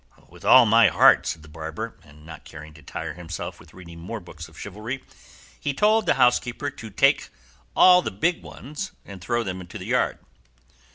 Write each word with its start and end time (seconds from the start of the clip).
"With 0.27 0.43
all 0.43 0.65
my 0.65 0.87
heart," 0.87 1.27
said 1.27 1.43
the 1.43 1.47
barber; 1.47 1.95
and 2.01 2.25
not 2.25 2.43
caring 2.43 2.73
to 2.73 2.81
tire 2.81 3.13
himself 3.13 3.59
with 3.59 3.71
reading 3.75 3.99
more 3.99 4.19
books 4.19 4.47
of 4.49 4.57
chivalry, 4.59 5.03
he 5.59 5.75
told 5.75 6.07
the 6.07 6.15
housekeeper 6.15 6.71
to 6.71 6.89
take 6.89 7.29
all 7.75 8.01
the 8.01 8.09
big 8.09 8.41
ones 8.41 8.93
and 9.05 9.21
throw 9.21 9.43
them 9.43 9.61
into 9.61 9.77
the 9.77 9.85
yard. 9.85 10.17